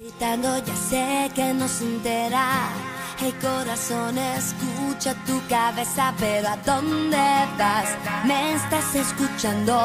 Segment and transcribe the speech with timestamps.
[0.00, 2.70] Gritando ya sé que no se entera.
[3.22, 7.18] El corazón escucha tu cabeza, pero ¿a dónde
[7.58, 7.84] vas?
[8.24, 9.78] Me estás escuchando.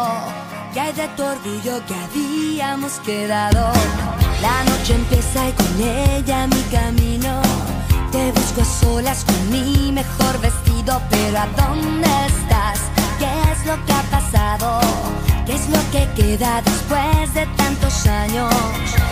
[0.73, 3.73] ¿Qué hay de tu orgullo que habíamos quedado?
[4.41, 7.41] La noche empieza y con ella mi camino.
[8.13, 12.79] Te busco a solas con mi mejor vestido, pero ¿a dónde estás?
[13.19, 14.79] ¿Qué es lo que ha pasado?
[15.45, 18.53] ¿Qué es lo que queda después de tantos años?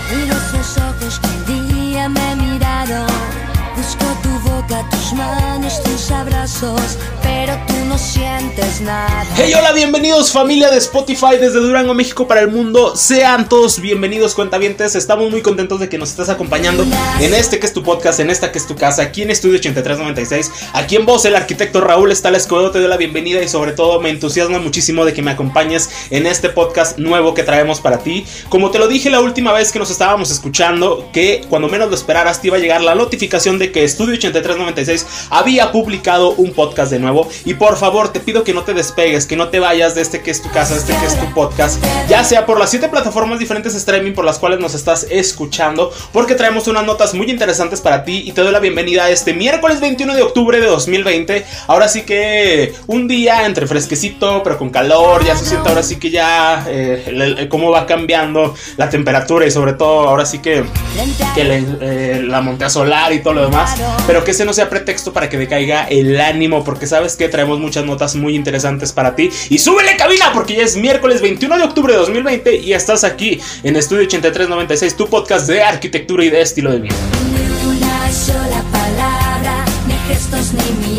[0.09, 3.42] Miro esos ojos que un día me miraron.
[3.75, 9.25] Busco tu boca, tus manos, tus abrazos, pero tú no sientes nada.
[9.35, 12.95] Hey, hola, bienvenidos familia de Spotify desde Durango, México para el mundo.
[12.95, 14.93] Sean todos bienvenidos, cuentavientes.
[14.93, 16.85] Estamos muy contentos de que nos estés acompañando
[17.19, 19.55] en este que es tu podcast, en esta que es tu casa, aquí en Estudio
[19.55, 20.51] 8396.
[20.73, 23.99] Aquí en voz, el arquitecto Raúl Estala Escobedo te doy la bienvenida y sobre todo
[23.99, 28.23] me entusiasma muchísimo de que me acompañes en este podcast nuevo que traemos para ti.
[28.49, 31.95] Como te lo dije la última vez que nos estábamos escuchando, que cuando menos lo
[31.95, 36.91] esperaras te iba a llegar la notificación de que Estudio 8396 había publicado un podcast
[36.91, 37.27] de nuevo.
[37.45, 40.21] Y por favor, te pido que no te despegues, que no te vayas de este
[40.21, 42.89] que es tu casa, de este que es tu podcast, ya sea por las siete
[42.89, 47.81] plataformas diferentes streaming por las cuales nos estás escuchando, porque traemos unas notas muy interesantes
[47.81, 51.45] para ti y te doy la bienvenida a este miércoles 21 de octubre de 2020.
[51.67, 55.97] Ahora sí que un día entre fresquecito, pero con calor, ya se siente ahora sí
[55.97, 60.63] que ya eh, cómo va cambiando la temperatura y sobre todo ahora sí que,
[61.35, 63.52] eh, la montea solar y todo lo demás.
[64.07, 67.59] Pero que ese no sea pretexto para que decaiga el ánimo, porque sabes que traemos
[67.59, 69.29] muchas notas muy interesantes para ti.
[69.49, 73.39] Y súbele cabina, porque ya es miércoles 21 de octubre de 2020 y estás aquí
[73.63, 76.95] en Estudio 8396, tu podcast de arquitectura y de estilo de vida.
[77.31, 80.92] Ni una sola palabra, ni gestos ni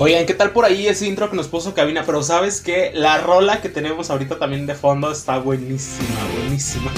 [0.00, 2.04] Oigan, ¿qué tal por ahí ese intro que nos puso cabina?
[2.06, 6.92] Pero sabes que la rola que tenemos ahorita también de fondo está buenísima, buenísima.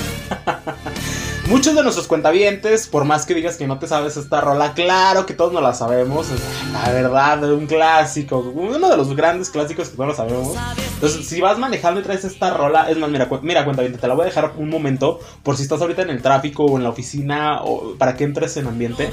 [1.49, 5.25] Muchos de nuestros cuentavientes, por más que digas que no te sabes esta rola, claro
[5.25, 6.27] que todos no la sabemos.
[6.75, 10.55] La verdad, un clásico, uno de los grandes clásicos que no lo sabemos.
[10.93, 14.15] Entonces, si vas manejando y traes esta rola, es más, mira, mira cuentaviente, te la
[14.15, 16.91] voy a dejar un momento por si estás ahorita en el tráfico o en la
[16.91, 19.11] oficina o para que entres en ambiente.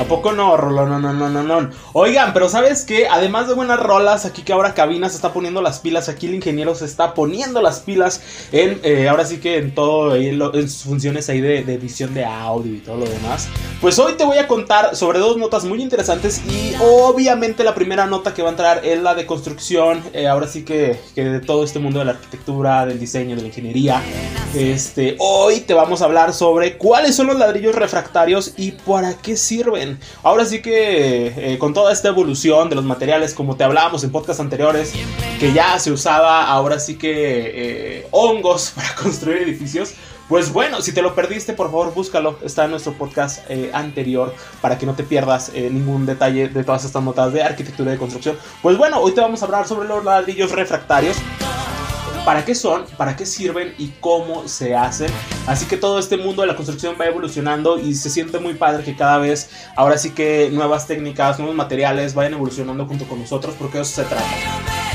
[0.00, 0.86] ¿A poco no, Rolo?
[0.86, 1.70] No, no, no, no, no.
[1.92, 3.06] Oigan, pero ¿sabes qué?
[3.06, 6.34] Además de buenas rolas, aquí que ahora Cabina se está poniendo las pilas, aquí el
[6.34, 10.82] ingeniero se está poniendo las pilas en, eh, ahora sí que en todo, en, sus
[10.82, 13.48] funciones ahí de, de edición de audio y todo lo demás.
[13.80, 18.06] Pues hoy te voy a contar sobre dos notas muy interesantes y obviamente la primera
[18.06, 21.40] nota que va a entrar es la de construcción, eh, ahora sí que, que de
[21.40, 24.02] todo este mundo de la arquitectura, del diseño, de la ingeniería.
[24.54, 29.36] Este, hoy te vamos a hablar sobre cuáles son los ladrillos refractarios y para qué
[29.36, 29.83] sirven.
[30.22, 34.10] Ahora sí que eh, con toda esta evolución de los materiales, como te hablábamos en
[34.10, 34.92] podcasts anteriores,
[35.38, 39.94] que ya se usaba ahora sí que eh, hongos para construir edificios.
[40.28, 42.38] Pues bueno, si te lo perdiste, por favor búscalo.
[42.42, 46.84] Está en nuestro podcast eh, anterior para que no te pierdas ningún detalle de todas
[46.84, 48.38] estas notas de arquitectura y de construcción.
[48.62, 51.18] Pues bueno, hoy te vamos a hablar sobre los ladrillos refractarios
[52.24, 55.10] para qué son, para qué sirven y cómo se hacen.
[55.46, 58.82] Así que todo este mundo de la construcción va evolucionando y se siente muy padre
[58.82, 63.54] que cada vez, ahora sí que nuevas técnicas, nuevos materiales vayan evolucionando junto con nosotros
[63.58, 64.24] porque eso se trata.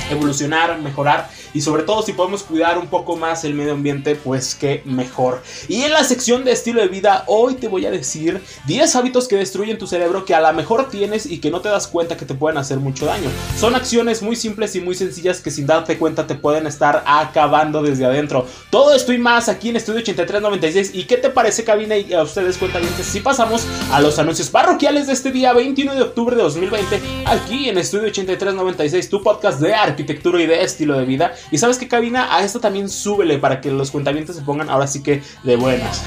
[0.09, 4.55] Evolucionar, mejorar y sobre todo si podemos cuidar un poco más el medio ambiente, pues
[4.55, 5.41] qué mejor.
[5.67, 9.27] Y en la sección de estilo de vida, hoy te voy a decir 10 hábitos
[9.27, 12.17] que destruyen tu cerebro que a lo mejor tienes y que no te das cuenta
[12.17, 13.29] que te pueden hacer mucho daño.
[13.57, 17.81] Son acciones muy simples y muy sencillas que sin darte cuenta te pueden estar acabando
[17.81, 18.45] desde adentro.
[18.69, 20.91] Todo esto y más aquí en Estudio 8396.
[20.93, 21.97] ¿Y qué te parece, cabina?
[21.97, 26.01] Y a ustedes cuentan si pasamos a los anuncios parroquiales de este día 21 de
[26.01, 31.05] octubre de 2020 aquí en Estudio 8396, tu podcast de arquitectura y de estilo de
[31.05, 31.33] vida.
[31.51, 34.87] Y sabes que cabina, a esto también súbele para que los cuentavientes se pongan ahora
[34.87, 36.03] sí que de buenas.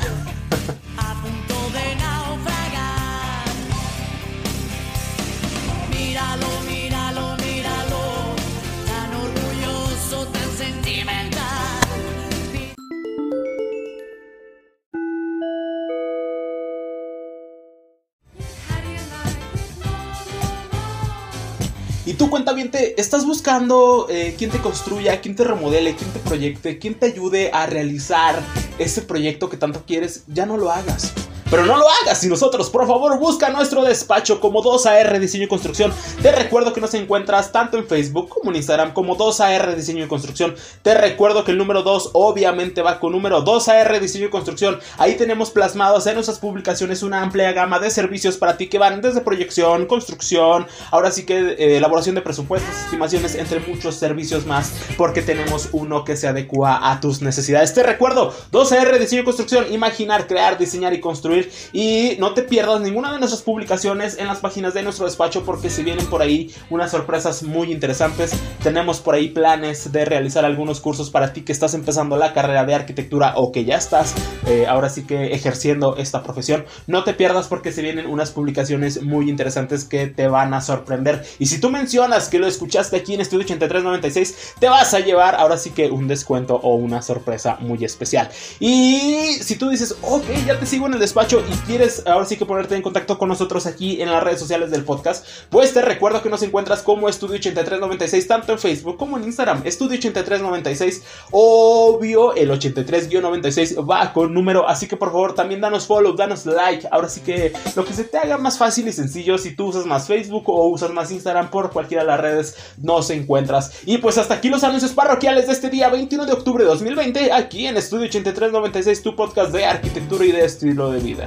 [22.32, 26.78] Y tú, cuentaviente, ¿estás buscando eh, quién te construya, quién te remodele, quién te proyecte,
[26.78, 28.40] quién te ayude a realizar
[28.78, 30.24] ese proyecto que tanto quieres?
[30.28, 31.12] Ya no lo hagas.
[31.52, 35.48] Pero no lo hagas sin nosotros, por favor, busca nuestro despacho como 2AR Diseño y
[35.48, 35.92] Construcción.
[36.22, 40.08] Te recuerdo que nos encuentras tanto en Facebook como en Instagram como 2AR Diseño y
[40.08, 40.54] Construcción.
[40.80, 44.80] Te recuerdo que el número 2 obviamente va con número 2AR Diseño y Construcción.
[44.96, 49.02] Ahí tenemos plasmados en nuestras publicaciones una amplia gama de servicios para ti que van
[49.02, 54.72] desde proyección, construcción, ahora sí que eh, elaboración de presupuestos, estimaciones, entre muchos servicios más,
[54.96, 57.74] porque tenemos uno que se adecua a tus necesidades.
[57.74, 61.41] Te recuerdo, 2AR Diseño y Construcción, imaginar, crear, diseñar y construir.
[61.72, 65.70] Y no te pierdas ninguna de nuestras publicaciones en las páginas de nuestro despacho porque
[65.70, 68.32] se vienen por ahí unas sorpresas muy interesantes.
[68.62, 72.64] Tenemos por ahí planes de realizar algunos cursos para ti que estás empezando la carrera
[72.64, 74.14] de arquitectura o que ya estás
[74.46, 76.64] eh, ahora sí que ejerciendo esta profesión.
[76.86, 81.24] No te pierdas porque se vienen unas publicaciones muy interesantes que te van a sorprender.
[81.38, 85.34] Y si tú mencionas que lo escuchaste aquí en Estudio 8396, te vas a llevar
[85.34, 88.28] ahora sí que un descuento o una sorpresa muy especial.
[88.60, 92.36] Y si tú dices, ok, ya te sigo en el despacho y quieres ahora sí
[92.36, 95.80] que ponerte en contacto con nosotros aquí en las redes sociales del podcast, pues te
[95.80, 99.62] recuerdo que nos encuentras como Estudio 8396 tanto en Facebook como en Instagram.
[99.64, 106.14] Estudio 8396, obvio, el 83-96 va con número, así que por favor también danos follow,
[106.14, 106.86] danos like.
[106.90, 109.86] Ahora sí que lo que se te haga más fácil y sencillo, si tú usas
[109.86, 113.72] más Facebook o usas más Instagram por cualquiera de las redes, nos encuentras.
[113.86, 117.32] Y pues hasta aquí los anuncios parroquiales de este día 21 de octubre de 2020,
[117.32, 121.21] aquí en Estudio 8396, tu podcast de arquitectura y de estilo de vida.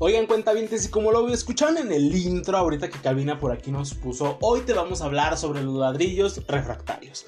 [0.00, 3.70] Oigan, cuenta bien, y como lo escucharon en el intro, ahorita que Cabina por aquí
[3.70, 7.24] nos puso, hoy te vamos a hablar sobre los ladrillos refractarios.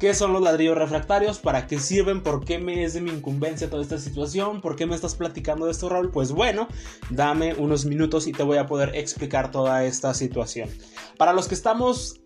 [0.00, 1.40] ¿Qué son los ladrillos refractarios?
[1.40, 2.22] ¿Para qué sirven?
[2.22, 4.62] ¿Por qué me es de mi incumbencia toda esta situación?
[4.62, 6.10] ¿Por qué me estás platicando de esto, Raúl?
[6.10, 6.68] Pues bueno,
[7.10, 10.70] dame unos minutos y te voy a poder explicar toda esta situación.
[11.18, 12.22] Para los que estamos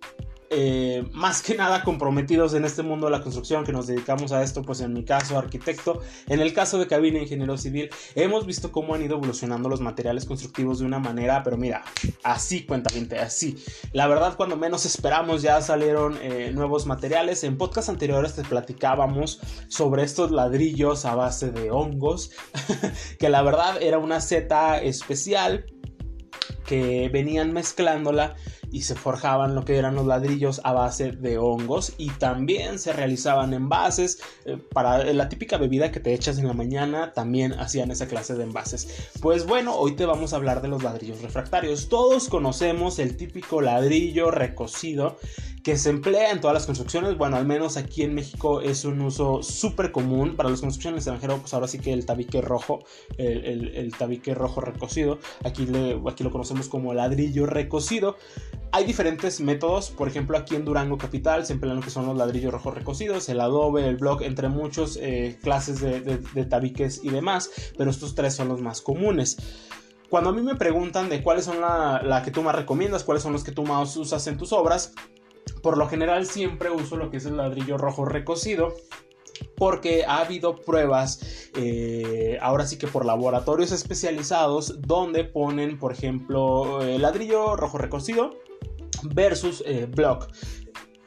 [0.57, 4.43] eh, más que nada comprometidos en este mundo de la construcción que nos dedicamos a
[4.43, 8.71] esto, pues en mi caso arquitecto, en el caso de cabina ingeniero civil, hemos visto
[8.71, 11.83] cómo han ido evolucionando los materiales constructivos de una manera, pero mira,
[12.23, 13.57] así cuenta gente, así.
[13.93, 17.43] La verdad, cuando menos esperamos ya salieron eh, nuevos materiales.
[17.43, 22.31] En podcast anteriores te platicábamos sobre estos ladrillos a base de hongos,
[23.19, 25.67] que la verdad era una seta especial
[26.65, 28.35] que venían mezclándola
[28.71, 32.93] y se forjaban lo que eran los ladrillos a base de hongos y también se
[32.93, 37.91] realizaban envases eh, para la típica bebida que te echas en la mañana también hacían
[37.91, 41.89] esa clase de envases pues bueno hoy te vamos a hablar de los ladrillos refractarios
[41.89, 45.19] todos conocemos el típico ladrillo recocido
[45.65, 47.17] que se emplea en todas las construcciones.
[47.17, 50.37] Bueno, al menos aquí en México es un uso súper común.
[50.37, 52.85] Para las construcciones extranjeras, pues ahora sí que el tabique rojo,
[53.17, 55.67] el, tabique rojo recocido, aquí,
[56.07, 58.17] aquí lo conocemos como ladrillo recocido.
[58.73, 62.17] Hay diferentes métodos, por ejemplo aquí en Durango Capital se emplean lo que son los
[62.17, 67.51] ladrillos rojos recocidos, el adobe, el block, entre muchos eh, clases de, tabiques y demás,
[67.79, 69.37] pero estos tres son los más comunes.
[70.11, 73.23] Cuando a mí me preguntan de cuáles son la, la, que tú más recomiendas, cuáles
[73.23, 74.93] son los que tú más usas en tus obras,
[75.63, 78.75] por lo general siempre uso lo que es el ladrillo rojo recocido
[79.57, 86.83] porque ha habido pruebas, eh, ahora sí que por laboratorios especializados, donde ponen, por ejemplo,
[86.83, 88.39] el ladrillo rojo recocido
[89.03, 90.29] versus eh, block.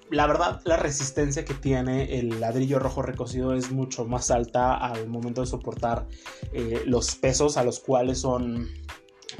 [0.09, 5.07] La verdad, la resistencia que tiene el ladrillo rojo recocido es mucho más alta al
[5.07, 6.07] momento de soportar
[6.53, 8.69] eh, los pesos a los cuales son,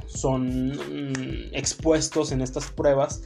[0.08, 3.24] son mm, expuestos en estas pruebas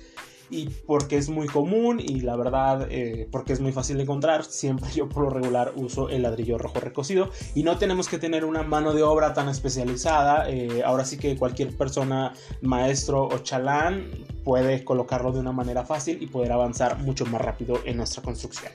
[0.51, 4.43] y porque es muy común y la verdad eh, porque es muy fácil de encontrar,
[4.43, 8.43] siempre yo por lo regular uso el ladrillo rojo recocido y no tenemos que tener
[8.43, 14.09] una mano de obra tan especializada, eh, ahora sí que cualquier persona, maestro o chalán
[14.43, 18.71] puede colocarlo de una manera fácil y poder avanzar mucho más rápido en nuestra construcción.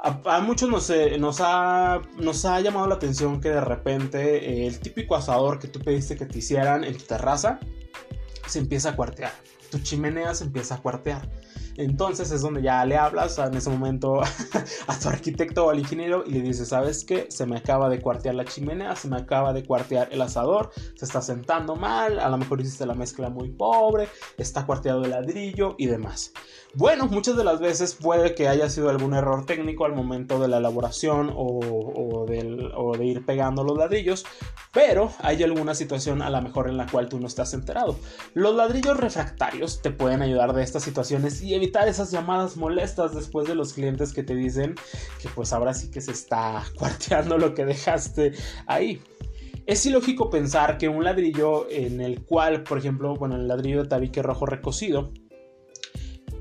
[0.00, 4.66] A, muchos nos, eh, nos, ha, nos, ha, llamado la atención que de repente eh,
[4.68, 7.58] el típico asador que tú pediste que te hicieran en tu terraza
[8.46, 9.32] se empieza a cuartear
[9.70, 11.28] tu chimenea se empieza a cuartear.
[11.78, 14.20] Entonces es donde ya le hablas en ese momento
[14.88, 17.28] a tu arquitecto o al ingeniero y le dices, ¿sabes qué?
[17.30, 21.04] Se me acaba de cuartear la chimenea, se me acaba de cuartear el asador, se
[21.04, 25.76] está sentando mal, a lo mejor hiciste la mezcla muy pobre, está cuarteado el ladrillo
[25.78, 26.32] y demás.
[26.74, 30.48] Bueno, muchas de las veces puede que haya sido algún error técnico al momento de
[30.48, 34.26] la elaboración o, o, de ir pegando los ladrillos,
[34.72, 37.96] pero hay alguna situación a lo mejor en la cual tú no estás enterado.
[38.34, 43.46] Los ladrillos refractarios te pueden ayudar de estas situaciones y evitar esas llamadas molestas después
[43.46, 44.74] de los clientes que te dicen
[45.20, 48.32] que pues ahora sí que se está cuarteando lo que dejaste
[48.66, 49.02] ahí.
[49.66, 53.88] Es ilógico pensar que un ladrillo en el cual, por ejemplo, bueno, el ladrillo de
[53.90, 55.12] tabique rojo recocido,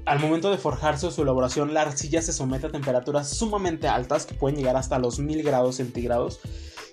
[0.05, 4.25] al momento de forjarse o su elaboración, la arcilla se somete a temperaturas sumamente altas
[4.25, 6.39] que pueden llegar hasta los 1000 grados centígrados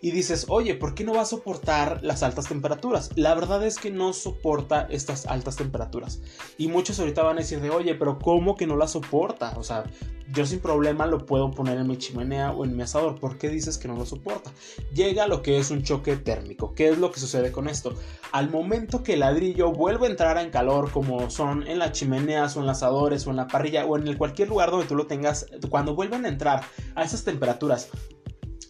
[0.04, 3.08] y dices, oye, ¿por qué no va a soportar las altas temperaturas?
[3.14, 6.20] La verdad es que no soporta estas altas temperaturas.
[6.58, 9.54] Y muchos ahorita van a decir de, oye, pero ¿cómo que no la soporta?
[9.56, 9.84] O sea,
[10.30, 13.18] yo sin problema lo puedo poner en mi chimenea o en mi asador.
[13.18, 14.52] ¿Por qué dices que no lo soporta?
[14.92, 16.74] Llega lo que es un choque térmico.
[16.74, 17.94] ¿Qué es lo que sucede con esto?
[18.30, 22.58] Al momento que el ladrillo vuelve a entrar en calor, como son en las chimeneas
[22.58, 25.06] o en las asadores o en la parrilla o en cualquier lugar donde tú lo
[25.06, 26.62] tengas, cuando vuelven a entrar
[26.94, 27.88] a esas temperaturas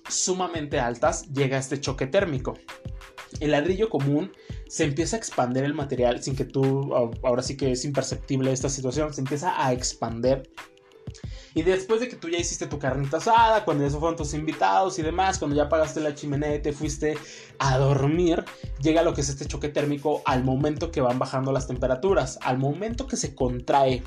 [0.09, 2.55] sumamente altas, llega este choque térmico.
[3.41, 4.33] El ladrillo común
[4.69, 8.69] se empieza a expander el material sin que tú, ahora sí que es imperceptible esta
[8.69, 10.51] situación, se empieza a expander.
[11.55, 14.99] Y después de que tú ya hiciste tu carnita asada, cuando ya fueron tus invitados
[14.99, 17.17] y demás, cuando ya pagaste la chimenea y te fuiste
[17.61, 18.45] a dormir,
[18.81, 22.41] llega lo que es este choque térmico al momento que van bajando las temperaturas.
[22.43, 24.03] Al momento que se contrae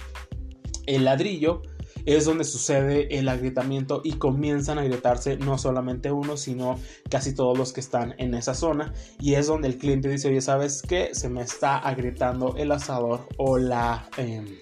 [0.87, 1.61] el ladrillo,
[2.05, 6.79] es donde sucede el agrietamiento y comienzan a agrietarse no solamente uno, sino
[7.09, 8.93] casi todos los que están en esa zona.
[9.19, 11.09] Y es donde el cliente dice, oye, ¿sabes qué?
[11.13, 14.09] Se me está agrietando el asador o la...
[14.17, 14.57] Em,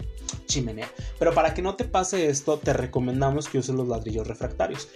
[0.48, 0.90] chimenea.
[1.20, 4.90] Pero para que no te pase esto, te recomendamos que uses los ladrillos refractarios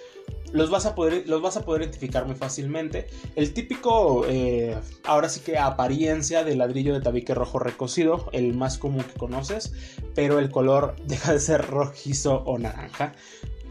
[0.51, 3.07] los vas a poder, los vas a poder identificar muy fácilmente.
[3.35, 8.77] El típico, eh, ahora sí que apariencia de ladrillo de tabique rojo recocido, el más
[8.77, 9.73] común que conoces,
[10.15, 13.13] pero el color deja de ser rojizo o naranja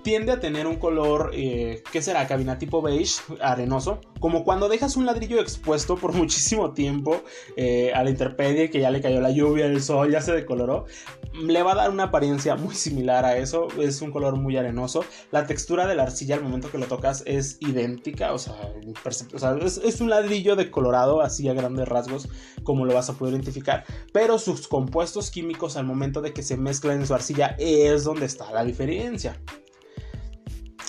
[0.02, 2.26] tiende a tener un color, eh, ¿qué será?
[2.26, 4.00] Cabina tipo beige, arenoso.
[4.20, 7.22] Como cuando dejas un ladrillo expuesto por muchísimo tiempo
[7.56, 10.86] eh, a la intemperie, que ya le cayó la lluvia, el sol, ya se decoloró.
[11.34, 13.68] Le va a dar una apariencia muy similar a eso.
[13.78, 15.04] Es un color muy arenoso.
[15.30, 18.32] La textura de la arcilla al momento que lo tocas es idéntica.
[18.32, 18.54] O sea,
[19.62, 22.28] es, es un ladrillo decolorado así a grandes rasgos,
[22.64, 23.84] como lo vas a poder identificar.
[24.12, 28.26] Pero sus compuestos químicos al momento de que se mezclan en su arcilla es donde
[28.26, 29.38] está la diferencia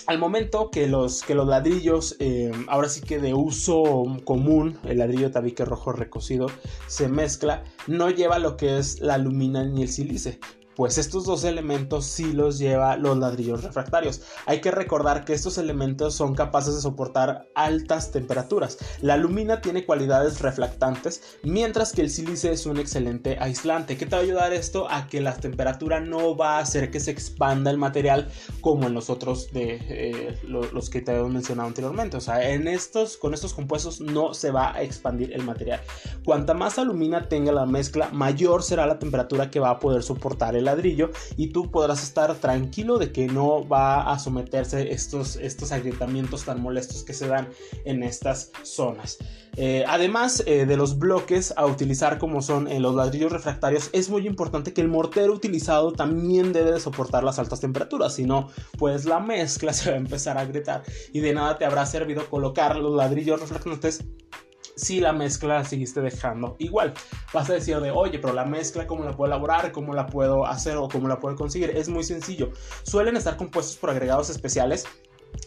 [0.10, 4.98] al momento que los, que los ladrillos, eh, ahora sí que de uso común, el
[4.98, 6.48] ladrillo tabique rojo recocido,
[6.88, 10.40] se mezcla, no lleva lo que es la alumina ni el silice
[10.80, 14.22] pues estos dos elementos sí los lleva los ladrillos refractarios.
[14.46, 18.78] Hay que recordar que estos elementos son capaces de soportar altas temperaturas.
[19.02, 23.98] La alumina tiene cualidades reflectantes, mientras que el sílice es un excelente aislante.
[23.98, 24.90] ¿Qué te va a ayudar esto?
[24.90, 28.30] A que la temperatura no va a hacer que se expanda el material
[28.62, 32.16] como en los otros de eh, los que te había mencionado anteriormente.
[32.16, 35.82] O sea, en estos, con estos compuestos no se va a expandir el material.
[36.24, 40.56] Cuanta más alumina tenga la mezcla, mayor será la temperatura que va a poder soportar
[40.56, 45.72] el ladrillo y tú podrás estar tranquilo de que no va a someterse estos, estos
[45.72, 47.50] agrietamientos tan molestos que se dan
[47.86, 49.18] en estas zonas.
[49.58, 54.10] Eh, además eh, de los bloques a utilizar como son eh, los ladrillos refractarios, es
[54.10, 58.50] muy importante que el mortero utilizado también debe de soportar las altas temperaturas, si no,
[58.78, 62.30] pues la mezcla se va a empezar a agrietar y de nada te habrá servido
[62.30, 64.06] colocar los ladrillos reflectantes
[64.80, 66.94] si la mezcla la seguiste dejando igual.
[67.34, 69.72] Vas a decir de, oye, pero la mezcla, ¿cómo la puedo elaborar?
[69.72, 71.72] ¿Cómo la puedo hacer o cómo la puedo conseguir?
[71.72, 72.52] Es muy sencillo.
[72.84, 74.86] Suelen estar compuestos por agregados especiales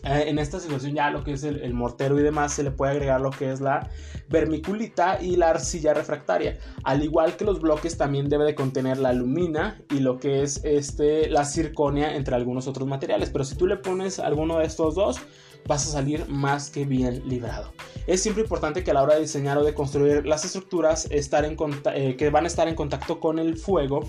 [0.05, 2.93] eh, en esta situación ya lo que es el, mortero y demás se le puede
[2.93, 3.89] agregar lo que es la
[4.29, 6.59] vermiculita y la arcilla refractaria.
[6.83, 10.61] Al igual que los bloques también debe de contener la alumina y lo que es
[10.65, 13.31] este, la circonia entre algunos otros materiales.
[13.31, 15.21] Pero si tú le pones alguno de estos dos
[15.67, 17.73] vas a salir más que bien librado.
[18.07, 21.45] Es siempre importante que a la hora de diseñar o de construir las estructuras estar
[21.45, 21.57] en
[21.95, 24.01] eh, que van a estar en contacto con el fuego,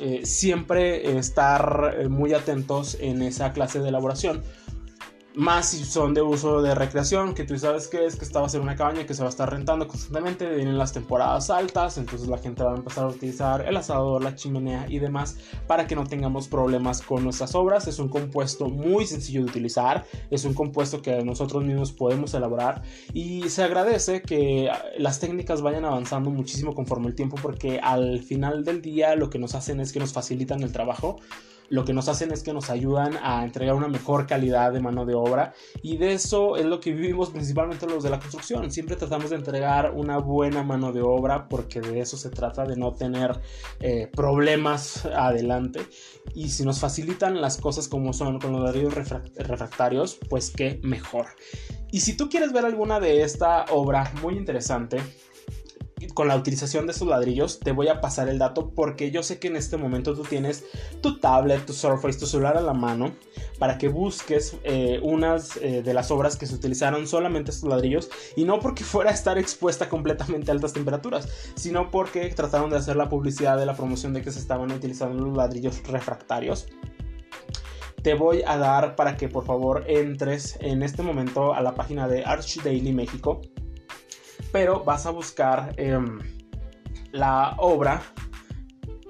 [0.00, 4.42] eh, siempre estar muy atentos en esa clase de elaboración
[5.34, 8.46] más si son de uso de recreación, que tú sabes que es que esta va
[8.46, 11.96] a ser una cabaña que se va a estar rentando constantemente, vienen las temporadas altas,
[11.98, 15.86] entonces la gente va a empezar a utilizar el asador, la chimenea y demás para
[15.86, 17.88] que no tengamos problemas con nuestras obras.
[17.88, 22.82] Es un compuesto muy sencillo de utilizar, es un compuesto que nosotros mismos podemos elaborar
[23.14, 28.64] y se agradece que las técnicas vayan avanzando muchísimo conforme el tiempo porque al final
[28.64, 31.16] del día lo que nos hacen es que nos facilitan el trabajo
[31.72, 35.06] lo que nos hacen es que nos ayudan a entregar una mejor calidad de mano
[35.06, 38.70] de obra y de eso es lo que vivimos principalmente los de la construcción.
[38.70, 42.76] Siempre tratamos de entregar una buena mano de obra porque de eso se trata, de
[42.76, 43.40] no tener
[43.80, 45.80] eh, problemas adelante.
[46.34, 51.28] Y si nos facilitan las cosas como son con los ladrillos refractarios, pues qué mejor.
[51.90, 55.00] Y si tú quieres ver alguna de esta obra muy interesante,
[56.14, 59.38] con la utilización de estos ladrillos, te voy a pasar el dato porque yo sé
[59.38, 60.64] que en este momento tú tienes
[61.00, 63.12] tu tablet, tu Surface, tu celular a la mano
[63.58, 68.10] para que busques eh, unas eh, de las obras que se utilizaron solamente estos ladrillos
[68.36, 72.76] y no porque fuera a estar expuesta completamente a altas temperaturas, sino porque trataron de
[72.76, 76.66] hacer la publicidad de la promoción de que se estaban utilizando los ladrillos refractarios
[78.02, 82.08] te voy a dar para que por favor entres en este momento a la página
[82.08, 83.40] de Arch Daily México.
[84.52, 86.18] Pero vas a buscar em,
[87.12, 88.02] la obra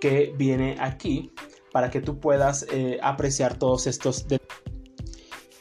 [0.01, 1.33] que viene aquí
[1.73, 4.53] para que tú puedas eh, apreciar todos estos detalles.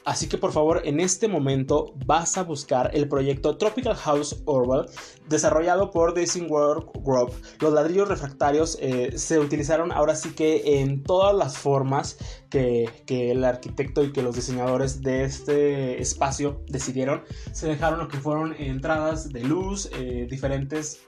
[0.03, 4.87] Así que por favor, en este momento vas a buscar el proyecto Tropical House Orwell,
[5.31, 7.33] desarrollado por Design World Group.
[7.59, 12.17] Los ladrillos refractarios eh, se utilizaron ahora sí que en todas las formas
[12.49, 17.23] que, que, el arquitecto y que los diseñadores de este espacio decidieron.
[17.51, 21.01] Se dejaron lo que fueron entradas de luz, eh, diferentes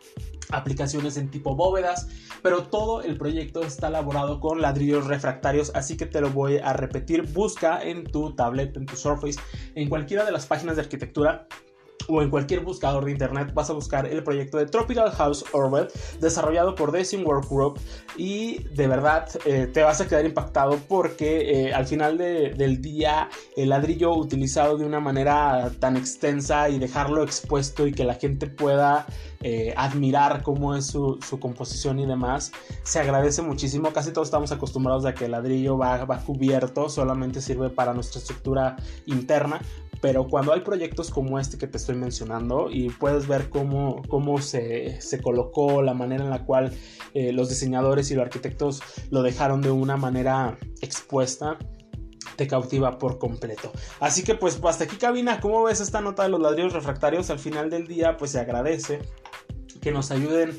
[0.53, 2.07] aplicaciones en tipo bóvedas,
[2.41, 6.73] pero todo el proyecto está elaborado con ladrillos refractarios, así que te lo voy a
[6.73, 7.23] repetir.
[7.23, 9.39] Busca en tu tablet, en tu Surface,
[9.75, 11.47] en cualquiera de las páginas de arquitectura
[12.07, 15.87] o en cualquier buscador de internet vas a buscar el proyecto de Tropical House Orwell
[16.19, 17.79] desarrollado por Design Work Group
[18.17, 22.81] y de verdad eh, te vas a quedar impactado porque eh, al final de, del
[22.81, 28.15] día el ladrillo utilizado de una manera tan extensa y dejarlo expuesto y que la
[28.15, 29.05] gente pueda
[29.41, 33.91] eh, admirar cómo es su, su, composición y demás se agradece muchísimo.
[33.91, 38.19] Casi todos estamos acostumbrados a que el ladrillo va, va cubierto solamente sirve para nuestra
[38.19, 39.59] estructura interna
[40.03, 44.41] pero cuando hay proyectos como este que te estoy mencionando y puedes ver cómo, cómo
[44.41, 46.73] se, se colocó, la manera en la cual
[47.13, 48.81] eh, los diseñadores y los arquitectos
[49.11, 51.57] lo dejaron de una manera expuesta,
[52.35, 53.71] te cautiva por completo.
[54.01, 57.29] Así que pues hasta aquí cabina, ¿cómo ves esta nota de los ladrillos refractarios?
[57.29, 58.99] Al final del día pues se agradece
[59.79, 60.51] que nos ayuden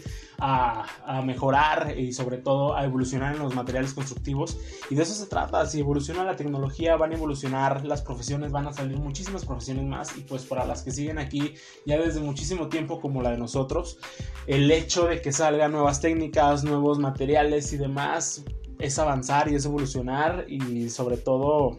[0.44, 4.58] a, mejorar y sobre todo a evolucionar en los materiales constructivos.
[4.90, 8.66] Y de eso se trata, si evoluciona la tecnología van a evolucionar las profesiones, van
[8.66, 11.54] a salir muchísimas profesiones más y pues para las que siguen aquí
[11.86, 13.98] ya desde muchísimo tiempo como la de nosotros,
[14.46, 18.44] el hecho de que salgan nuevas técnicas, nuevos materiales y demás
[18.78, 21.78] es avanzar y es evolucionar y sobre todo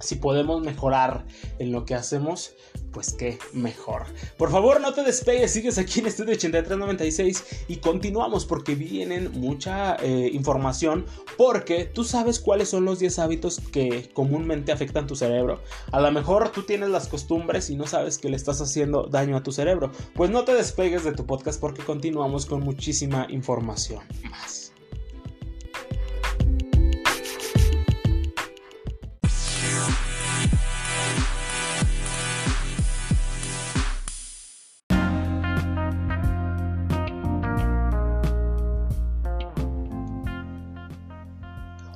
[0.00, 1.26] si podemos mejorar
[1.58, 2.54] en lo que hacemos,
[2.92, 4.06] pues qué mejor.
[4.36, 9.96] Por favor, no te despegues, sigues aquí en Estudio 8396 y continuamos porque vienen mucha
[9.96, 15.62] eh, información porque tú sabes cuáles son los 10 hábitos que comúnmente afectan tu cerebro.
[15.92, 19.36] A lo mejor tú tienes las costumbres y no sabes que le estás haciendo daño
[19.36, 19.90] a tu cerebro.
[20.14, 24.67] Pues no te despegues de tu podcast porque continuamos con muchísima información más.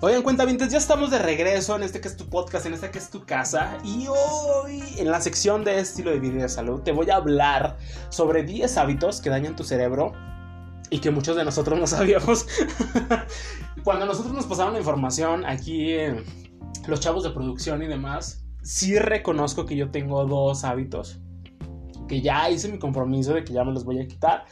[0.04, 2.98] Oigan, cuenta ya estamos de regreso en este que es tu podcast, en este que
[2.98, 3.78] es tu casa.
[3.84, 7.14] Y hoy, en la sección de estilo de vida y de salud, te voy a
[7.14, 7.76] hablar
[8.08, 10.12] sobre 10 hábitos que dañan tu cerebro
[10.90, 12.48] y que muchos de nosotros no sabíamos.
[13.84, 16.24] Cuando nosotros nos pasaron la información aquí, eh,
[16.88, 21.20] los chavos de producción y demás, sí reconozco que yo tengo dos hábitos
[22.08, 24.46] que ya hice mi compromiso de que ya me los voy a quitar.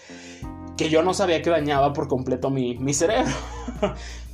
[0.76, 3.32] Que yo no sabía que dañaba por completo mi, mi cerebro.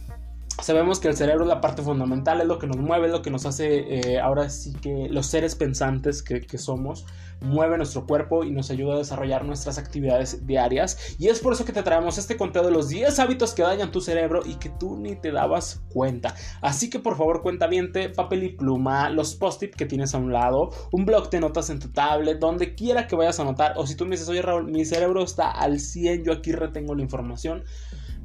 [0.63, 3.21] Sabemos que el cerebro es la parte fundamental, es lo que nos mueve, es lo
[3.21, 7.05] que nos hace, eh, ahora sí que los seres pensantes que, que, somos,
[7.43, 11.17] mueve nuestro cuerpo y nos ayuda a desarrollar nuestras actividades diarias.
[11.19, 13.93] Y es por eso que te traemos este conteo de los 10 hábitos que dañan
[13.93, 16.35] tu cerebro y que tú ni te dabas cuenta.
[16.63, 20.33] Así que por favor cuenta bien, papel y pluma, los post-it que tienes a un
[20.33, 23.75] lado, un blog de notas en tu tablet, donde quiera que vayas a anotar.
[23.77, 26.95] O si tú me dices, oye Raúl, mi cerebro está al 100, yo aquí retengo
[26.95, 27.63] la información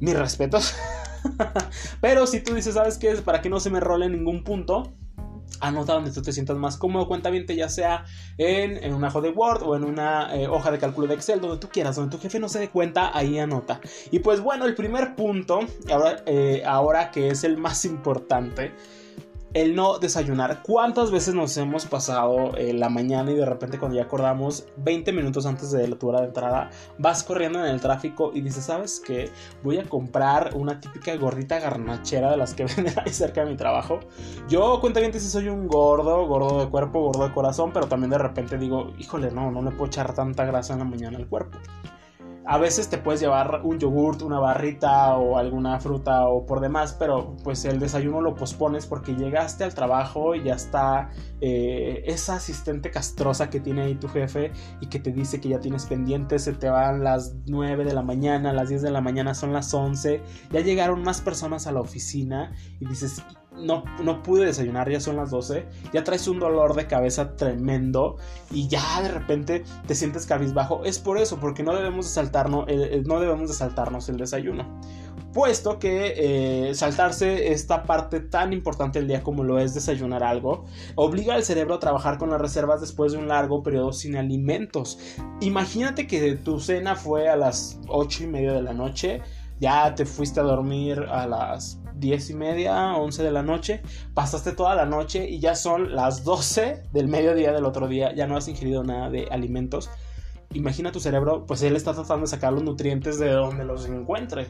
[0.02, 0.74] mis respetos.
[2.00, 3.12] Pero si tú dices, ¿sabes qué?
[3.16, 4.92] Para que no se me role ningún punto.
[5.60, 8.04] Anota donde tú te sientas más cómodo, cuenta bien, ya sea
[8.36, 11.40] en, en, un ajo de Word o en una eh, hoja de cálculo de Excel,
[11.40, 13.80] donde tú quieras, donde tu jefe no se dé cuenta, ahí anota.
[14.10, 18.72] Y pues bueno, el primer punto, ahora, eh, ahora que es el más importante,
[19.54, 20.62] el no desayunar.
[20.62, 25.12] ¿Cuántas veces nos hemos pasado eh, la mañana y de repente cuando ya acordamos 20
[25.12, 29.00] minutos antes de la hora de entrada, vas corriendo en el tráfico y dices, ¿sabes
[29.04, 29.30] qué?
[29.62, 33.56] Voy a comprar una típica gordita garnachera de las que venden ahí cerca de mi
[33.56, 34.00] trabajo.
[34.48, 38.10] Yo cuenta bien si soy un gordo, gordo de cuerpo, gordo de corazón, pero también
[38.10, 41.28] de repente digo, híjole, no, no le puedo echar tanta grasa en la mañana al
[41.28, 41.58] cuerpo.
[42.44, 46.96] A veces te puedes llevar un yogurt, una barrita o alguna fruta o por demás,
[46.98, 52.36] pero pues el desayuno lo pospones porque llegaste al trabajo y ya está eh, esa
[52.36, 56.42] asistente castrosa que tiene ahí tu jefe y que te dice que ya tienes pendientes,
[56.42, 59.72] se te van las 9 de la mañana, las 10 de la mañana son las
[59.72, 63.22] 11, ya llegaron más personas a la oficina y dices,
[63.56, 68.16] no, no pude desayunar, ya son las 12, ya traes un dolor de cabeza tremendo
[68.50, 70.84] y ya de repente te sientes cabizbajo.
[70.84, 74.80] Es por eso, porque no debemos de saltarnos, eh, no debemos de saltarnos el desayuno.
[75.32, 80.64] Puesto que eh, saltarse esta parte tan importante del día como lo es desayunar algo,
[80.94, 84.98] obliga al cerebro a trabajar con las reservas después de un largo periodo sin alimentos.
[85.40, 89.22] Imagínate que tu cena fue a las 8 y media de la noche,
[89.58, 93.82] ya te fuiste a dormir a las 10 y media, 11 de la noche,
[94.14, 98.26] pasaste toda la noche y ya son las 12 del mediodía del otro día, ya
[98.26, 99.90] no has ingerido nada de alimentos.
[100.54, 104.48] Imagina tu cerebro, pues él está tratando de sacar los nutrientes de donde los encuentre.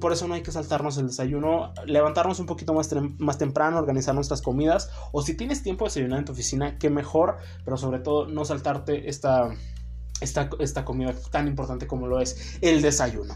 [0.00, 4.14] Por eso no hay que saltarnos el desayuno, levantarnos un poquito más, más temprano, organizar
[4.14, 4.90] nuestras comidas.
[5.12, 8.46] O si tienes tiempo de desayunar en tu oficina, qué mejor, pero sobre todo no
[8.46, 9.50] saltarte esta,
[10.20, 13.34] esta, esta comida tan importante como lo es el desayuno.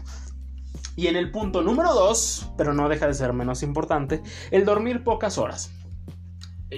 [0.95, 5.03] Y en el punto número 2, pero no deja de ser menos importante, el dormir
[5.03, 5.71] pocas horas.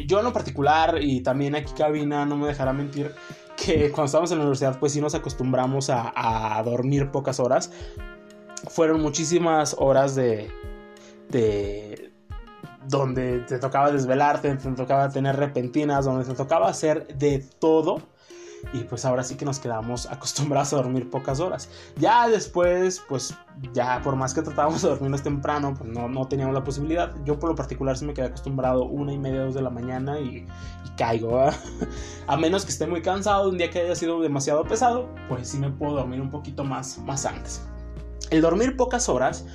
[0.07, 3.13] Yo en lo particular, y también aquí cabina no me dejará mentir,
[3.57, 7.71] que cuando estábamos en la universidad pues sí nos acostumbramos a, a dormir pocas horas.
[8.69, 10.51] Fueron muchísimas horas de,
[11.29, 12.11] de,
[12.87, 18.01] donde te tocaba desvelarte, te tocaba tener repentinas, donde te tocaba hacer de todo
[18.73, 21.69] y pues ahora sí que nos quedamos acostumbrados a dormir pocas horas.
[21.97, 23.35] Ya después, pues
[23.73, 27.13] ya por más que tratábamos de dormirnos temprano, pues no, no teníamos la posibilidad.
[27.25, 30.19] Yo por lo particular sí me quedé acostumbrado una y media, dos de la mañana
[30.19, 30.47] y,
[30.97, 31.49] caigo.
[32.27, 35.57] A menos que esté muy cansado, un día que haya sido demasiado pesado, pues sí
[35.57, 37.61] me puedo dormir un poquito más, más antes.
[38.29, 39.45] El dormir pocas horas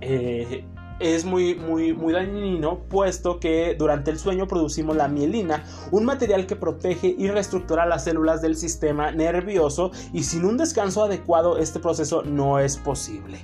[0.00, 0.64] eh,
[1.02, 6.46] es muy, muy, muy dañino, puesto que durante el sueño producimos la mielina, un material
[6.46, 11.80] que protege y reestructura las células del sistema nervioso y sin un descanso adecuado este
[11.80, 13.38] proceso no es posible.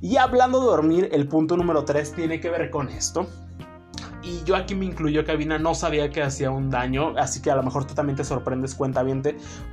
[0.00, 3.26] Y hablando de dormir, el punto número 3 tiene que ver con esto.
[4.22, 7.56] Y yo aquí me incluyo, cabina, no sabía que hacía un daño, así que a
[7.56, 9.04] lo mejor tú también te sorprendes, cuenta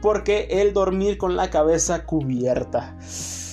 [0.01, 2.97] porque el dormir con la cabeza cubierta.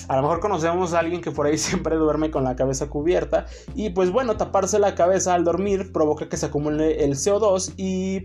[0.09, 3.45] A lo mejor conocemos a alguien que por ahí siempre duerme con la cabeza cubierta.
[3.75, 8.21] Y pues bueno, taparse la cabeza al dormir provoca que se acumule el CO2 y,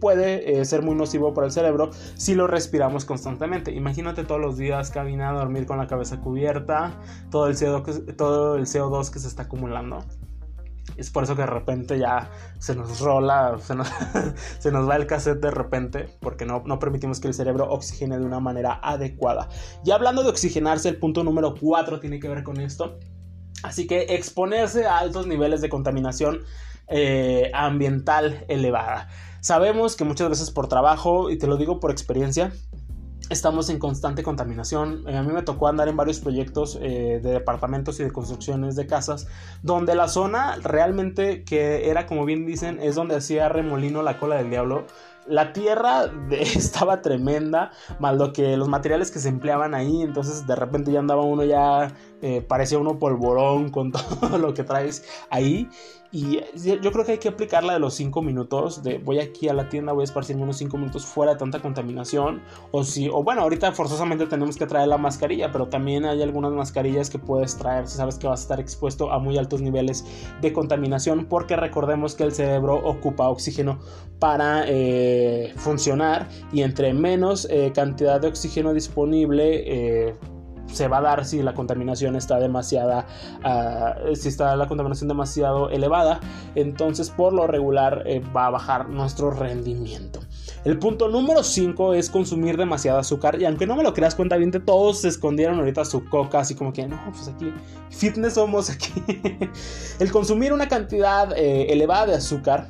[0.00, 3.72] puede eh, ser muy nocivo para el cerebro si lo respiramos constantemente.
[3.72, 6.98] Imagínate todos los días caminar, dormir con la cabeza cubierta,
[7.30, 10.04] todo el CO2 que, todo el CO2 que se está acumulando.
[10.96, 13.58] Es por eso que de repente ya se nos rola,
[14.58, 18.18] se nos, va el cassette de repente, porque no, no, permitimos que el cerebro oxigene
[18.18, 19.48] de una manera adecuada.
[19.84, 22.98] Y hablando de oxigenarse, el punto número 4 tiene que ver con esto.
[23.62, 26.40] Así que exponerse a altos niveles de contaminación
[26.88, 29.08] eh, ambiental elevada.
[29.40, 32.52] Sabemos que muchas veces por trabajo, y te lo digo por experiencia,
[33.30, 35.04] estamos en constante contaminación.
[35.08, 38.76] Eh, a mí me tocó andar en varios proyectos eh, de departamentos y de construcciones
[38.76, 39.28] de casas,
[39.62, 44.36] donde la zona realmente que era, como bien dicen, es donde hacía remolino la cola
[44.36, 44.84] del diablo.
[45.26, 50.46] La tierra de, estaba tremenda, mal lo que los materiales que se empleaban ahí, entonces
[50.46, 55.04] de repente ya andaba uno ya, eh, parecía uno polvorón con todo lo que traes
[55.30, 55.70] ahí.
[56.12, 58.82] Y yo creo que hay que aplicar la de los 5 minutos.
[58.82, 61.60] De voy aquí a la tienda, voy a esparcirme unos 5 minutos fuera de tanta
[61.60, 62.42] contaminación.
[62.72, 66.52] O si, o bueno, ahorita forzosamente tenemos que traer la mascarilla, pero también hay algunas
[66.52, 70.04] mascarillas que puedes traer si sabes que vas a estar expuesto a muy altos niveles
[70.40, 71.26] de contaminación.
[71.26, 73.78] Porque recordemos que el cerebro ocupa oxígeno
[74.18, 76.28] para eh, funcionar.
[76.52, 80.16] Y entre menos eh, cantidad de oxígeno disponible, eh,
[80.72, 83.06] se va a dar si la contaminación está demasiada,
[83.44, 86.20] uh, si está la contaminación demasiado elevada,
[86.54, 90.20] entonces por lo regular eh, va a bajar nuestro rendimiento.
[90.64, 93.40] El punto número 5 es consumir demasiado azúcar.
[93.40, 96.54] Y aunque no me lo creas, cuenta bien, todos se escondieron ahorita su coca, así
[96.54, 97.52] como que no, pues aquí,
[97.90, 98.92] fitness somos aquí.
[100.00, 102.68] El consumir una cantidad eh, elevada de azúcar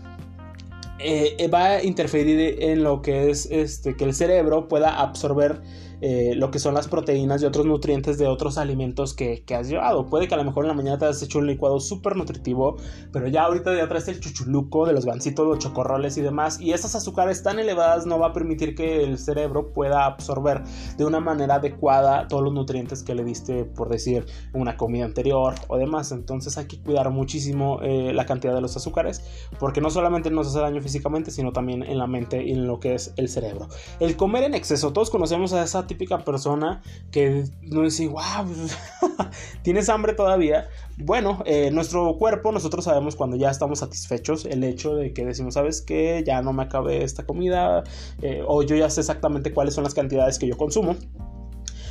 [1.00, 5.62] eh, va a interferir en lo que es este, que el cerebro pueda absorber
[6.00, 9.68] eh, lo que son las proteínas y otros nutrientes de otros alimentos que, que, has
[9.68, 10.06] llevado.
[10.06, 12.76] Puede que a lo mejor en la mañana te has hecho un licuado súper nutritivo,
[13.12, 16.60] pero ya ahorita ya traes el chuchuluco de los gancitos, los chocorroles y demás.
[16.60, 20.62] Y esas azúcares tan elevadas no va a permitir que el cerebro pueda absorber
[20.96, 25.54] de una manera adecuada todos los nutrientes que le diste, por decir, una comida anterior
[25.68, 26.12] o demás.
[26.12, 29.22] Entonces hay que cuidar muchísimo eh, la cantidad de los azúcares,
[29.58, 32.80] porque no solamente nos hace daño físicamente, sino también en la mente y en lo
[32.80, 33.68] que es el cerebro.
[33.98, 38.46] El comer en exceso, todos conocemos a esa típica persona que no dice, wow,
[39.62, 40.68] tienes hambre todavía.
[40.98, 45.54] Bueno, eh, nuestro cuerpo, nosotros sabemos cuando ya estamos satisfechos, el hecho de que decimos,
[45.54, 46.22] ¿sabes qué?
[46.24, 47.82] Ya no me acabé esta comida,
[48.22, 50.94] eh, o yo ya sé exactamente cuáles son las cantidades que yo consumo.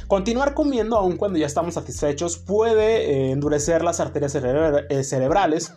[0.08, 5.74] Continuar comiendo aun cuando ya estamos satisfechos puede eh, endurecer las arterias cerebra- cerebrales,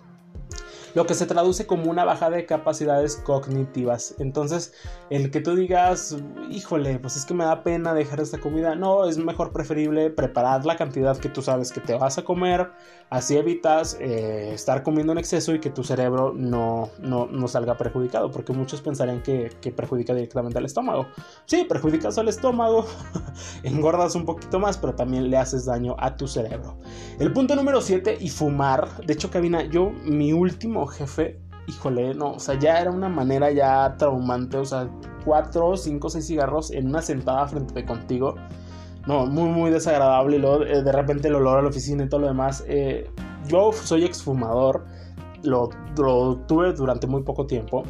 [0.94, 4.14] lo que se traduce como una baja de capacidades cognitivas.
[4.18, 4.74] Entonces,
[5.10, 6.16] el que tú digas,
[6.50, 10.64] híjole, pues es que me da pena dejar esta comida, no, es mejor preferible preparar
[10.64, 12.70] la cantidad que tú sabes que te vas a comer,
[13.10, 17.76] así evitas eh, estar comiendo en exceso y que tu cerebro no, no, no salga
[17.76, 21.06] perjudicado, porque muchos pensarían que, que perjudica directamente al estómago.
[21.46, 22.86] Sí, perjudicas al estómago,
[23.62, 26.76] engordas un poquito más, pero también le haces daño a tu cerebro.
[27.18, 28.88] El punto número 7, y fumar.
[29.04, 33.50] De hecho, Cabina, yo, mi último jefe, híjole, no, o sea, ya era una manera
[33.50, 34.88] ya traumante, o sea,
[35.24, 38.34] 4, 5, 6 cigarros en una sentada frente de contigo.
[39.06, 40.36] No, muy, muy desagradable.
[40.36, 42.64] Y luego, eh, de repente, el olor a la oficina y todo lo demás.
[42.68, 43.10] Eh,
[43.48, 44.84] yo soy exfumador.
[45.42, 47.82] Lo, lo tuve durante muy poco tiempo.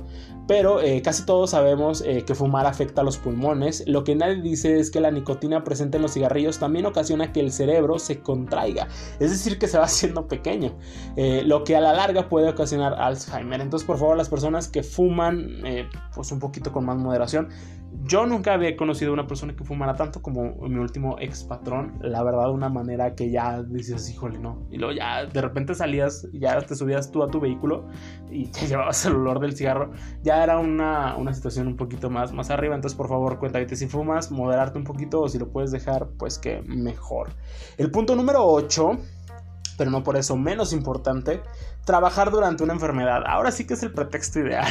[0.46, 3.84] Pero eh, casi todos sabemos eh, que fumar afecta a los pulmones.
[3.86, 7.40] Lo que nadie dice es que la nicotina presente en los cigarrillos también ocasiona que
[7.40, 8.88] el cerebro se contraiga.
[9.20, 10.76] Es decir, que se va haciendo pequeño.
[11.16, 13.60] eh, lo que a la larga puede ocasionar Alzheimer.
[13.60, 15.62] Entonces, por favor, las personas que fuman,
[16.14, 17.48] pues un poquito con más moderación.
[18.04, 21.98] Yo nunca había conocido una persona que fumara tanto como mi último ex patrón.
[22.00, 24.66] La verdad, de una manera que ya dices, híjole, no.
[24.70, 27.86] Y luego ya de repente salías, ya te subías tú a tu vehículo
[28.30, 29.92] y te llevabas el olor del cigarro.
[30.22, 32.74] Ya era una, una situación un poquito más, más arriba.
[32.74, 36.38] Entonces, por favor, cuéntate si fumas, moderarte un poquito o si lo puedes dejar, pues
[36.38, 37.30] que mejor.
[37.78, 38.98] El punto número 8
[39.78, 41.42] pero no por eso menos importante,
[41.84, 43.22] trabajar durante una enfermedad.
[43.26, 44.66] Ahora sí que es el pretexto ideal.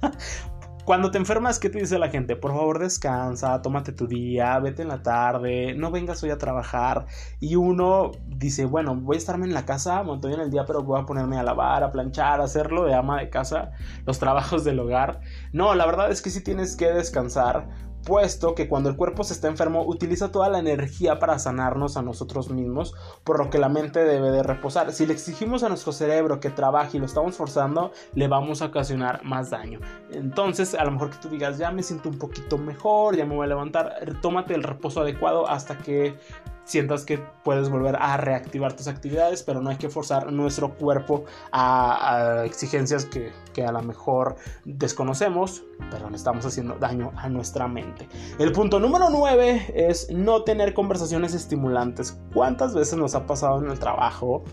[0.84, 2.36] Cuando te enfermas, ¿qué te dice la gente?
[2.36, 7.06] Por favor, descansa, tómate tu día, vete en la tarde, no vengas hoy a trabajar.
[7.40, 10.82] Y uno dice, bueno, voy a estarme en la casa, monto en el día, pero
[10.82, 13.70] voy a ponerme a lavar, a planchar, a hacerlo de ama de casa,
[14.04, 15.22] los trabajos del hogar.
[15.54, 17.66] No, la verdad es que sí tienes que descansar,
[18.04, 22.02] puesto que cuando el cuerpo se está enfermo utiliza toda la energía para sanarnos a
[22.02, 24.92] nosotros mismos, por lo que la mente debe de reposar.
[24.92, 28.66] Si le exigimos a nuestro cerebro que trabaje y lo estamos forzando, le vamos a
[28.66, 29.80] ocasionar más daño.
[30.10, 33.34] Entonces, a lo mejor que tú digas, ya me siento un poquito mejor, ya me
[33.34, 36.18] voy a levantar, tómate el reposo adecuado hasta que
[36.64, 41.24] sientas que puedes volver a reactivar tus actividades, pero no hay que forzar nuestro cuerpo
[41.52, 47.68] a, exigencias que, que, a lo mejor desconocemos, pero le estamos haciendo daño a nuestra
[47.68, 48.08] mente.
[48.38, 52.18] El punto número 9 es no tener conversaciones estimulantes.
[52.32, 54.44] ¿Cuántas veces nos ha pasado en el trabajo?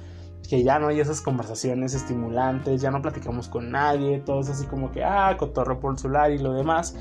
[0.52, 4.66] que ya no hay esas conversaciones estimulantes, ya no platicamos con nadie, todo es así
[4.66, 6.94] como que, ah, cotorro por celular y lo demás.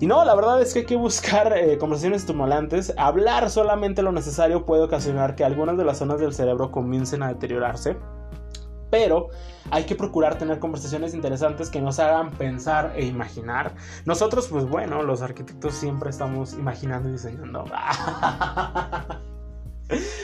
[0.00, 2.94] Y no, la verdad es que hay que buscar eh, conversaciones estimulantes.
[2.96, 7.28] Hablar solamente lo necesario puede ocasionar que algunas de las zonas del cerebro comiencen a
[7.28, 7.98] deteriorarse.
[8.90, 9.28] Pero
[9.70, 13.74] hay que procurar tener conversaciones interesantes que nos hagan pensar e imaginar.
[14.06, 17.66] Nosotros, pues bueno, los arquitectos siempre estamos imaginando y diseñando.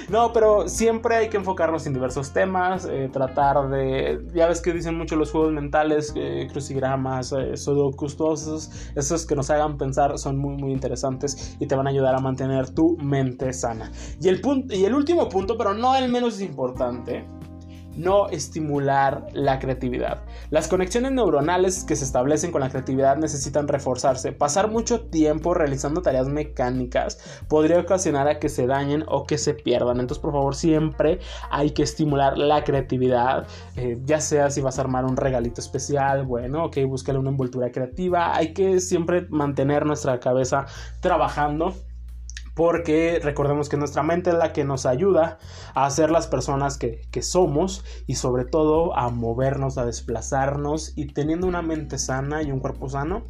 [0.09, 4.73] No, pero siempre hay que enfocarnos en diversos temas, eh, tratar de, ya ves que
[4.73, 9.77] dicen mucho los juegos mentales, eh, crucigramas, eh, sudokus, todos esos, esos que nos hagan
[9.77, 13.91] pensar son muy muy interesantes y te van a ayudar a mantener tu mente sana.
[14.21, 17.27] Y el, punto, y el último punto, pero no el menos importante,
[17.97, 20.23] no estimular la creatividad.
[20.51, 24.33] Las conexiones neuronales que se establecen con la creatividad necesitan reforzarse.
[24.33, 29.55] Pasar mucho tiempo realizando tareas mecánicas podría ocasionar a que se dañen o que se
[29.55, 30.01] pierdan.
[30.01, 33.47] Entonces, por favor, siempre hay que estimular la creatividad.
[33.77, 37.71] Eh, ya sea si vas a armar un regalito especial, bueno, ok, búscale una envoltura
[37.71, 38.37] creativa.
[38.37, 40.67] Hay que siempre mantener nuestra cabeza
[41.01, 41.75] trabajando
[42.57, 45.39] porque recordemos que nuestra mente es la que nos ayuda
[45.75, 51.13] a ser las personas que, que, somos y sobre todo a movernos, a desplazarnos y
[51.13, 53.25] teniendo una mente sana y un cuerpo sano.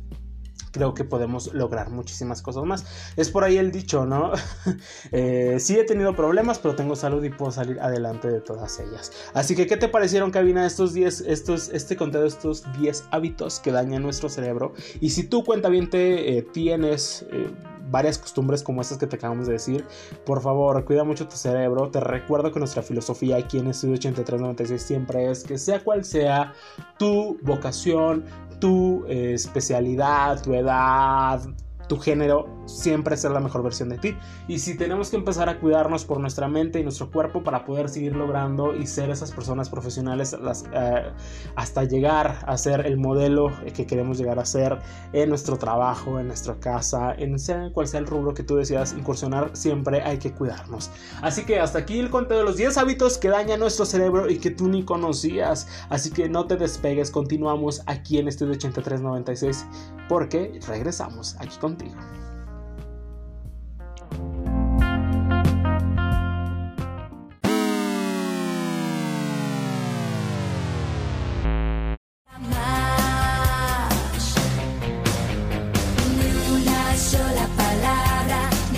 [0.71, 2.85] Creo que podemos lograr muchísimas cosas más.
[3.17, 4.31] Es por ahí el dicho, ¿no?
[5.11, 9.11] eh, sí he tenido problemas, pero tengo salud y puedo salir adelante de todas ellas.
[9.35, 13.59] Así que, ¿qué te parecieron, Cabina, estos 10, estos, este conteo de estos 10 hábitos
[13.59, 14.75] que dañan nuestro cerebro?
[15.01, 17.27] Y si tú, cuenta bien, te eh, tienes...
[17.33, 17.51] Eh,
[17.91, 19.85] varias costumbres como estas que te acabamos de decir.
[20.25, 21.91] Por favor, cuida mucho tu cerebro.
[21.91, 26.53] Te recuerdo que nuestra filosofía aquí en Estudio 8396 siempre es que sea cual sea
[26.99, 28.25] tu vocación,
[28.61, 31.41] tu eh, especialidad, tu edad,
[31.89, 34.17] tu género siempre ser la mejor versión de ti.
[34.49, 37.89] Y si tenemos que empezar a cuidarnos por nuestra mente y nuestro cuerpo para poder
[37.89, 40.37] seguir logrando y ser esas personas profesionales
[40.73, 41.03] eh,
[41.55, 44.79] hasta llegar a ser el modelo que queremos llegar a ser
[45.13, 48.95] en nuestro trabajo, en nuestra casa, en sea cual sea el rubro que tú decidas
[48.97, 50.91] incursionar, siempre hay que cuidarnos.
[51.23, 54.39] Así que hasta aquí el conteo de los 10 hábitos que dañan nuestro cerebro y
[54.39, 55.69] que tú ni conocías.
[55.89, 59.67] Así que no te despegues, continuamos aquí en Estudio 8396
[60.09, 62.26] porque regresamos aquí contigo.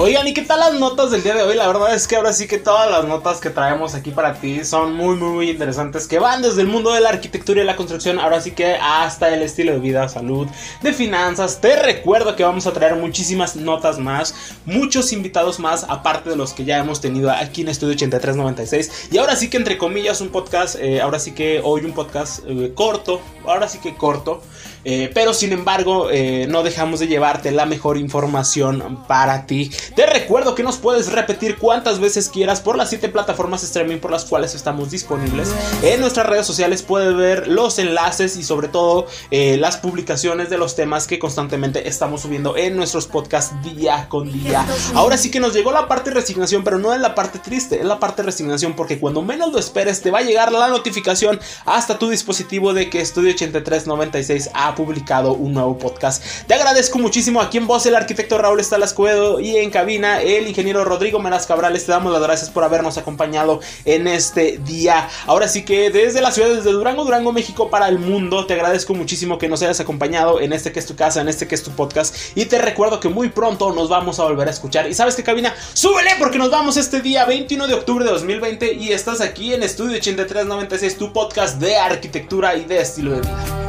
[0.01, 1.57] Oigan, ¿y qué tal las notas del día de hoy?
[1.57, 4.65] La verdad es que ahora sí que todas las notas que traemos aquí para ti
[4.65, 6.07] son muy, muy, muy interesantes.
[6.07, 9.35] Que van desde el mundo de la arquitectura y la construcción, ahora sí que hasta
[9.35, 10.47] el estilo de vida, salud,
[10.83, 11.61] de finanzas.
[11.61, 16.53] Te recuerdo que vamos a traer muchísimas notas más, muchos invitados más, aparte de los
[16.53, 19.09] que ya hemos tenido aquí en Estudio 8396.
[19.11, 22.45] Y ahora sí que, entre comillas, un podcast, eh, ahora sí que hoy un podcast
[22.47, 24.43] eh, corto, ahora sí que corto.
[24.85, 29.71] Eh, pero sin embargo, eh, no dejamos de llevarte la mejor información para ti.
[29.95, 34.11] Te recuerdo que nos puedes repetir cuantas veces quieras por las 7 plataformas streaming por
[34.11, 35.51] las cuales estamos disponibles.
[35.83, 40.59] En nuestras redes sociales puedes ver los enlaces y sobre todo eh, las publicaciones de
[40.59, 44.67] los temas que constantemente estamos subiendo en nuestros podcasts día con día.
[44.95, 47.81] Ahora sí que nos llegó la parte de resignación, pero no es la parte triste,
[47.81, 50.69] es la parte de resignación porque cuando menos lo esperes te va a llegar la
[50.69, 56.23] notificación hasta tu dispositivo de que Estudio 8396 ha publicado un nuevo podcast.
[56.47, 60.85] Te agradezco muchísimo aquí en voz el arquitecto Raúl Estalascuedo y en cabina el ingeniero
[60.85, 61.87] Rodrigo Meraz Cabrales.
[61.87, 65.09] Te damos las gracias por habernos acompañado en este día.
[65.27, 68.95] Ahora sí que desde la ciudad de Durango, Durango, México para el mundo, te agradezco
[68.95, 71.63] muchísimo que nos hayas acompañado en este que es tu casa, en este que es
[71.63, 72.15] tu podcast.
[72.35, 74.89] Y te recuerdo que muy pronto nos vamos a volver a escuchar.
[74.89, 78.75] Y sabes que cabina, súbele porque nos vamos este día 21 de octubre de 2020
[78.75, 83.68] y estás aquí en Estudio 8396, tu podcast de arquitectura y de estilo de vida.